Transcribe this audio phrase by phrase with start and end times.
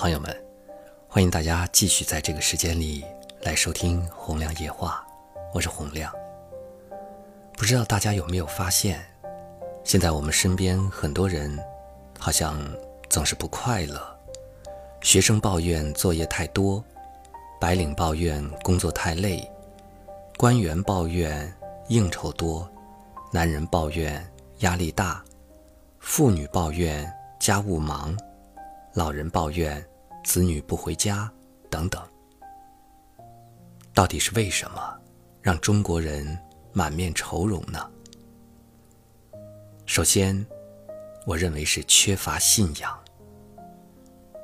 [0.00, 0.44] 朋友们，
[1.08, 3.04] 欢迎大家继续在这个时间里
[3.40, 5.04] 来收听《洪亮夜话》，
[5.52, 6.14] 我是洪亮。
[7.54, 9.04] 不知道大家有没有发现，
[9.82, 11.58] 现在我们身边很多人
[12.16, 12.56] 好像
[13.10, 14.00] 总是不快乐。
[15.00, 16.82] 学生抱怨作业太多，
[17.60, 19.50] 白领抱怨工作太累，
[20.36, 21.52] 官员抱怨
[21.88, 22.70] 应酬多，
[23.32, 24.24] 男人抱怨
[24.60, 25.20] 压力大，
[25.98, 28.16] 妇女抱怨家务忙。
[28.98, 29.80] 老人抱怨
[30.24, 31.32] 子女不回家，
[31.70, 32.02] 等等。
[33.94, 34.92] 到底是为什么
[35.40, 36.36] 让中国人
[36.72, 37.88] 满面愁容呢？
[39.86, 40.44] 首先，
[41.26, 42.98] 我认为是缺乏信仰。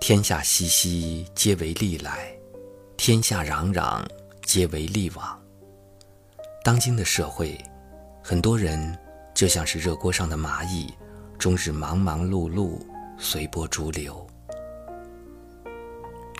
[0.00, 2.36] 天下熙熙，皆为利来；
[2.96, 4.04] 天下攘攘，
[4.42, 5.40] 皆为利往。
[6.64, 7.56] 当今的社会，
[8.20, 8.98] 很多人
[9.32, 10.92] 就像是热锅上的蚂蚁，
[11.38, 12.80] 终日忙忙碌碌，
[13.16, 14.26] 随波逐流。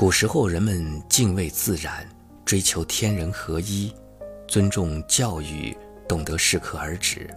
[0.00, 2.08] 古时候，人们敬畏自然，
[2.46, 3.94] 追求天人合一，
[4.48, 5.76] 尊重教育，
[6.08, 7.28] 懂得适可而止。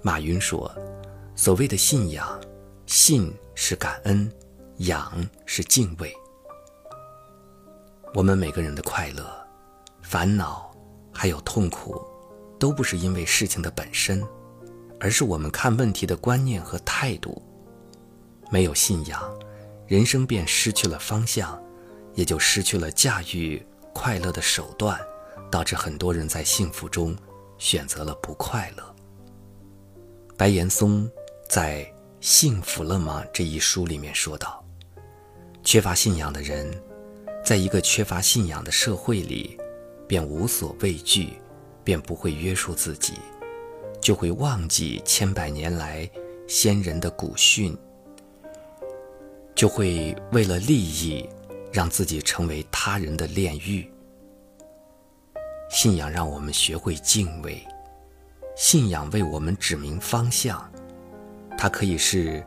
[0.00, 0.74] 马云说
[1.36, 2.40] ：“所谓的信仰，
[2.86, 4.32] 信是感恩，
[4.78, 5.12] 仰
[5.44, 6.10] 是敬畏。
[8.14, 9.30] 我们每个人的快乐、
[10.00, 10.74] 烦恼，
[11.12, 12.00] 还有痛苦，
[12.58, 14.26] 都不是因为事情的本身，
[14.98, 17.42] 而是我们看问题的观念和态度。
[18.50, 19.22] 没有信仰。”
[19.92, 21.62] 人生便失去了方向，
[22.14, 23.62] 也就失去了驾驭
[23.92, 24.98] 快乐的手段，
[25.50, 27.14] 导致很多人在幸福中
[27.58, 28.96] 选择了不快乐。
[30.34, 31.06] 白岩松
[31.46, 31.84] 在
[32.22, 34.64] 《幸福了吗》这一书里面说道
[35.62, 36.72] ：“缺乏信仰的人，
[37.44, 39.58] 在一个缺乏信仰的社会里，
[40.08, 41.34] 便无所畏惧，
[41.84, 43.12] 便不会约束自己，
[44.00, 46.10] 就会忘记千百年来
[46.48, 47.76] 先人的古训。”
[49.54, 51.28] 就会为了利益，
[51.72, 53.90] 让自己成为他人的炼狱。
[55.70, 57.66] 信仰让我们学会敬畏，
[58.56, 60.70] 信仰为我们指明方向。
[61.56, 62.44] 它可以是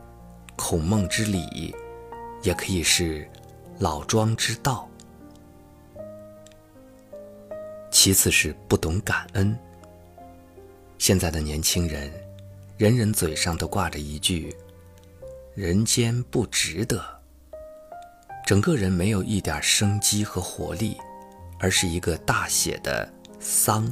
[0.56, 1.74] 孔孟之礼，
[2.42, 3.28] 也可以是
[3.78, 4.88] 老庄之道。
[7.90, 9.58] 其次是不懂感恩。
[10.98, 12.12] 现在的年轻人，
[12.76, 14.54] 人人嘴上都挂着一句。
[15.56, 17.02] 人间不值得，
[18.44, 20.98] 整个人没有一点生机和活力，
[21.58, 23.90] 而是一个大写的丧。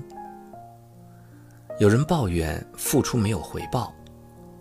[1.78, 3.94] 有人抱怨付出没有回报，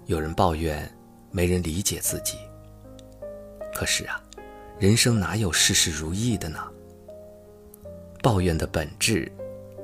[0.06, 0.90] 有人抱怨
[1.30, 2.38] 没人理解自己。
[3.76, 4.24] 可是啊，
[4.80, 6.66] 人生哪有事事如意的呢？
[8.22, 9.30] 抱怨的本质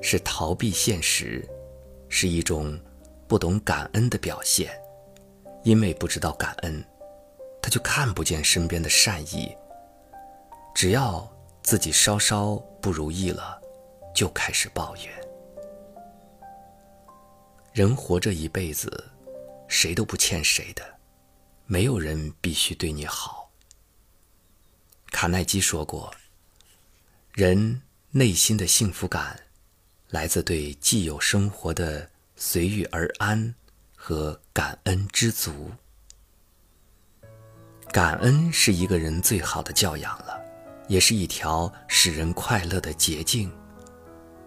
[0.01, 1.45] 是逃避现实，
[2.07, 2.79] 是一种
[3.27, 4.71] 不懂感恩的表现，
[5.65, 6.81] 因为不知道感恩。
[7.61, 9.55] 他就看不见身边的善意。
[10.73, 11.29] 只要
[11.61, 13.59] 自己稍稍不如意了，
[14.15, 15.05] 就开始抱怨。
[17.73, 19.09] 人活这一辈子，
[19.67, 20.83] 谁都不欠谁的，
[21.65, 23.51] 没有人必须对你好。
[25.11, 26.13] 卡耐基说过
[27.33, 27.81] ：“人
[28.11, 29.39] 内心的幸福感，
[30.09, 33.53] 来自对既有生活的随遇而安
[33.95, 35.71] 和感恩知足。”
[37.91, 40.39] 感恩是一个人最好的教养了，
[40.87, 43.51] 也是一条使人快乐的捷径。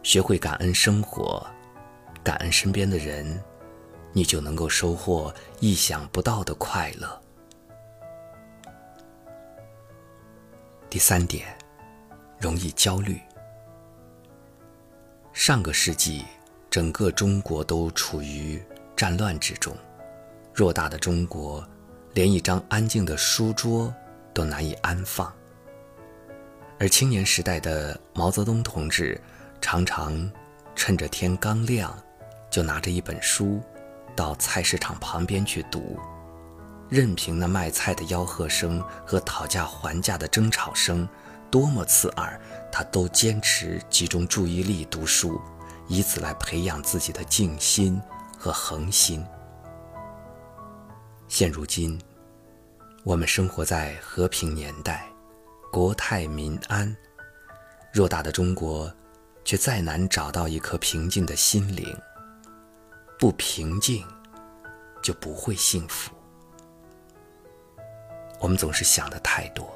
[0.04, 1.44] 学会感恩生活，
[2.22, 3.42] 感恩身边的人，
[4.12, 7.20] 你就能够收获意想不到的快乐。
[10.88, 11.48] 第三点，
[12.38, 13.20] 容易焦虑。
[15.32, 16.25] 上个世纪，
[16.70, 18.62] 整个中国都处于
[18.94, 19.76] 战乱之中，
[20.54, 21.66] 偌大的中国。
[22.14, 23.92] 连一张安静的书桌
[24.34, 25.32] 都难以安放，
[26.78, 29.18] 而青年时代的毛泽东同志，
[29.62, 30.30] 常常
[30.74, 31.96] 趁着天刚亮，
[32.50, 33.62] 就拿着一本书，
[34.14, 35.98] 到菜市场旁边去读，
[36.90, 41.08] 任凭那卖菜的吆喝声和讨价还价的争吵声
[41.50, 42.38] 多么刺耳，
[42.70, 45.40] 他都坚持集中注意力读书，
[45.88, 47.98] 以此来培养自己的静心
[48.38, 49.25] 和恒心。
[51.34, 51.99] 现如今，
[53.05, 55.08] 我们生活在和平年代，
[55.73, 56.94] 国泰民安。
[57.94, 58.93] 偌大的中国，
[59.43, 61.99] 却再难找到一颗平静的心灵。
[63.19, 64.06] 不平静，
[65.02, 66.12] 就不会幸福。
[68.38, 69.75] 我们总是想的太多，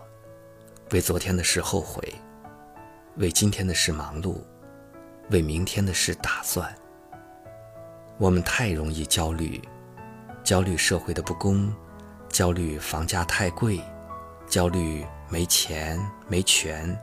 [0.91, 2.15] 为昨天的事后悔，
[3.17, 4.37] 为今天的事忙碌，
[5.31, 6.71] 为明天的事打算。
[8.19, 9.59] 我们太容易焦虑。
[10.47, 11.75] 焦虑社会的不公，
[12.29, 13.83] 焦虑房价太贵，
[14.47, 15.99] 焦虑没钱、
[16.29, 16.97] 没权，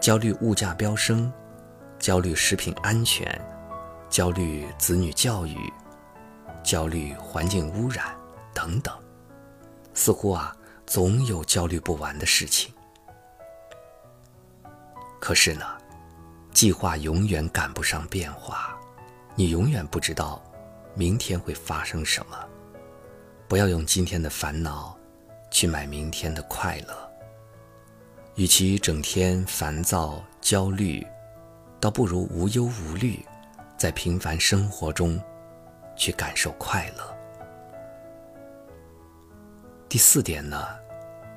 [0.00, 1.32] 焦虑物价飙升，
[2.00, 3.40] 焦虑食品安全，
[4.10, 5.72] 焦虑子女教育，
[6.64, 8.06] 焦虑环境污染
[8.52, 8.92] 等等，
[9.94, 10.52] 似乎啊，
[10.84, 12.74] 总有焦虑不完的事情。
[15.20, 15.64] 可是呢，
[16.52, 18.76] 计划永远赶不上变化，
[19.36, 20.42] 你永远不知道
[20.94, 22.38] 明天会发生什么。
[23.46, 24.96] 不要用今天的烦恼
[25.50, 27.10] 去买明天的快乐。
[28.34, 31.04] 与其整天烦躁焦虑，
[31.80, 33.24] 倒不如无忧无虑，
[33.76, 35.20] 在平凡生活中
[35.96, 37.16] 去感受快乐。
[39.88, 40.66] 第四点呢，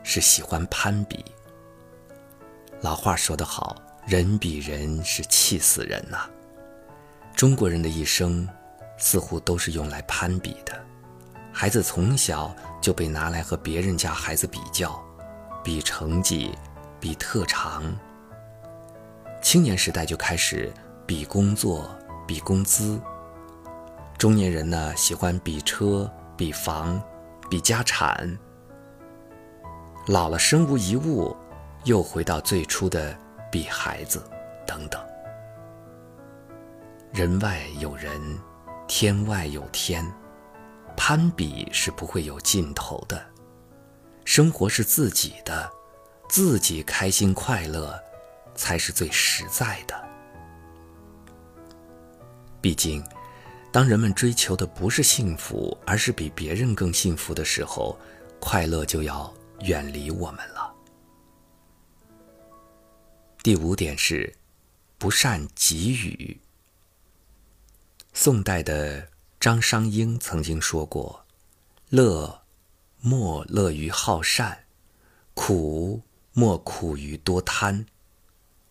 [0.03, 1.23] 是喜欢攀比。
[2.81, 3.75] 老话说得好，
[4.05, 6.29] 人比人是气死人呐。
[7.35, 8.47] 中国人的一生
[9.01, 10.71] 似乎都是用来攀比的。
[11.51, 14.97] 孩子从小就被拿来和别人家孩子比较，
[15.61, 16.57] 比成绩，
[16.99, 17.83] 比特长。
[19.41, 20.71] 青年时代就开始
[21.05, 21.89] 比工作，
[22.25, 23.01] 比工资。
[24.17, 27.01] 中年人呢，喜欢比车，比房，
[27.49, 28.37] 比家产。
[30.07, 31.35] 老了身无一物，
[31.83, 33.17] 又回到最初的
[33.51, 34.23] 比孩子，
[34.65, 35.01] 等等。
[37.11, 38.11] 人外有人，
[38.93, 40.05] 天外有天。
[40.97, 43.25] 攀比是不会有尽头的，
[44.25, 45.71] 生活是自己的，
[46.27, 47.97] 自己开心快乐
[48.53, 49.95] 才是最实在的。
[52.59, 53.01] 毕竟，
[53.71, 57.97] 当人们追求的不是幸福，而是比别人更幸福的时候，
[58.41, 60.71] 快乐就要远离我们了。
[63.41, 64.35] 第五点是，
[64.97, 66.37] 不善给予。
[68.13, 69.11] 宋代的。
[69.39, 71.25] 张商英曾经说过
[71.89, 72.43] ：“乐，
[72.99, 74.55] 莫乐于好善；
[75.33, 76.03] 苦，
[76.33, 77.83] 莫苦于多贪。”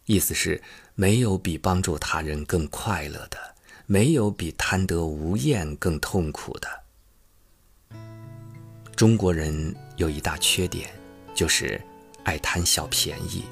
[0.06, 0.62] 意思是，
[0.94, 3.36] 没有比帮助他人更快乐的，
[3.86, 6.68] 没有比贪得无厌更痛苦的。
[8.94, 10.88] 中国人有一大缺点，
[11.34, 11.82] 就是
[12.22, 13.42] 爱贪小便宜，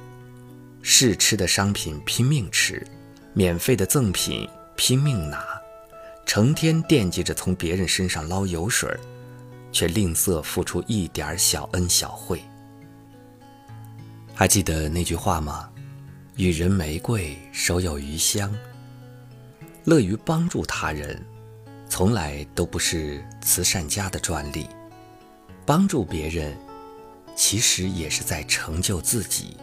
[0.82, 2.86] 试吃的商品拼命吃，
[3.34, 5.57] 免费的赠品拼命拿。
[6.28, 8.86] 成天惦记着从别人身上捞油水
[9.72, 12.42] 却吝啬付出一点小恩小惠。
[14.34, 15.70] 还记得那句话吗？
[16.36, 18.54] 予人玫瑰，手有余香。
[19.84, 21.18] 乐于帮助他人，
[21.88, 24.68] 从来都不是慈善家的专利。
[25.64, 26.54] 帮助别人，
[27.34, 29.56] 其实也是在成就自己。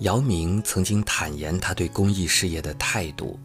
[0.00, 3.40] 姚明曾经坦言他对公益事业的态度，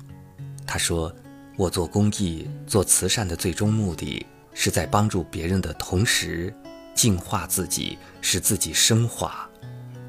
[0.66, 1.10] 他说。
[1.58, 4.24] 我做公益、做慈善的最终目的，
[4.54, 6.54] 是在帮助别人的同时，
[6.94, 9.50] 净化自己，使自己升华，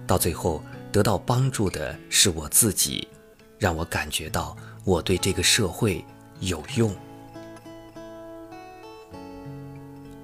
[0.06, 0.62] 到最后
[0.92, 3.08] 得到帮助的是我自己，
[3.58, 4.54] 让我感觉到
[4.84, 6.04] 我对这个社会
[6.40, 6.94] 有用。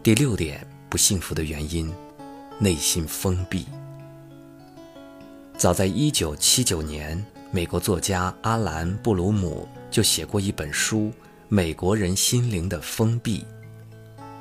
[0.02, 1.90] 第六点，不幸福的原因，
[2.58, 3.66] 内心封闭。
[5.56, 9.66] 早在一九七九年，美国作家阿兰·布鲁姆。
[9.94, 11.02] 就写过一本书
[11.48, 13.42] 《美国人心灵的封闭》。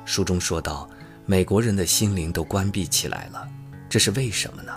[0.04, 0.90] 书中说到，
[1.26, 3.48] 美国人的心灵都关闭起来了，
[3.88, 4.76] 这是为什么呢？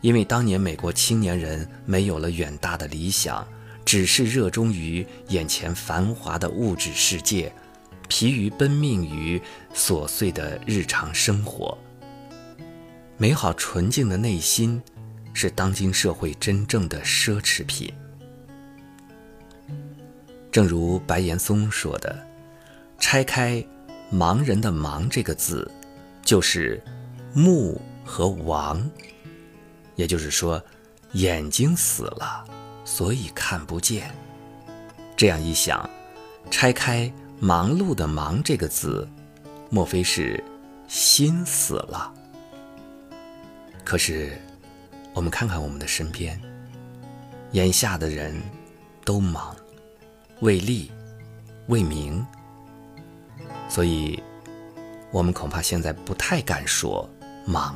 [0.00, 3.46] 因为当年美国青年人没有了远大的理想，
[3.84, 7.52] 只是热衷于眼前繁华的物质世界，
[8.08, 9.38] 疲于奔命于
[9.74, 11.76] 琐碎的日常生活。
[13.18, 14.80] 美好纯净的内心，
[15.34, 17.92] 是当今社会真正的奢侈品。
[20.54, 22.16] 正如白岩松说的
[23.00, 23.60] ：“拆开
[24.14, 25.68] ‘盲人的盲’这个字，
[26.22, 26.80] 就是
[27.32, 28.88] 目和亡。
[29.96, 30.62] 也就是说，
[31.14, 32.44] 眼睛死了，
[32.84, 34.14] 所以看不见。
[35.16, 35.90] 这样一想，
[36.52, 39.08] 拆开‘忙碌的忙’这个字，
[39.70, 40.40] 莫非是
[40.86, 42.14] 心死了？
[43.84, 44.40] 可是，
[45.14, 46.40] 我们看看我们的身边，
[47.50, 48.40] 眼下的人
[49.04, 49.52] 都忙。”
[50.44, 50.92] 为利，
[51.68, 52.22] 为名，
[53.66, 54.22] 所以，
[55.10, 57.08] 我们恐怕现在不太敢说
[57.46, 57.74] 忙。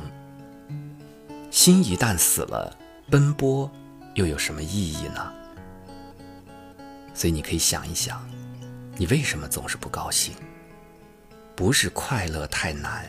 [1.49, 2.71] 心一旦死了，
[3.09, 3.67] 奔波
[4.13, 5.33] 又有什么意义呢？
[7.15, 8.23] 所以你可以想一想，
[8.97, 10.35] 你为什么总是不高兴？
[11.55, 13.03] 不是快乐太难，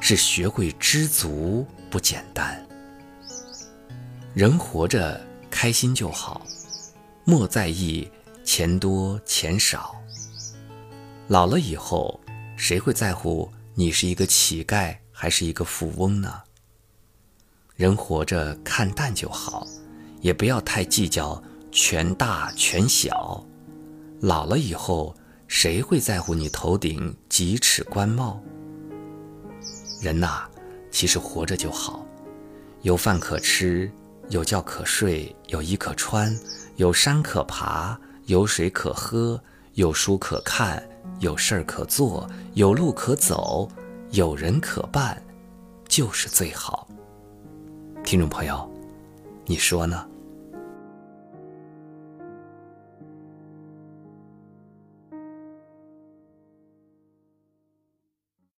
[0.00, 2.66] 是学会知足不简单。
[4.32, 6.46] 人活着开心就好，
[7.24, 8.10] 莫在意。
[8.46, 9.96] 钱多钱少，
[11.26, 12.20] 老了以后，
[12.56, 16.42] 谁会在乎你是一个乞丐还是一个富翁呢？
[17.74, 19.66] 人活着看淡就好，
[20.20, 23.44] 也不要太计较权大权小。
[24.20, 25.14] 老了以后，
[25.48, 28.40] 谁会在乎你头顶几尺官帽？
[30.00, 30.44] 人呐，
[30.92, 32.06] 其实活着就好，
[32.82, 33.90] 有饭可吃，
[34.28, 36.34] 有觉可睡，有衣可穿，
[36.76, 39.40] 有山可爬，有水可喝，
[39.74, 40.82] 有书可看，
[41.20, 43.68] 有事儿可做，有路可走，
[44.10, 45.22] 有人可伴，
[45.86, 46.88] 就是最好。
[48.04, 48.68] 听众朋友，
[49.44, 50.04] 你说呢？